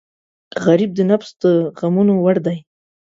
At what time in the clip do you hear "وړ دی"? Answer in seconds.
2.23-2.57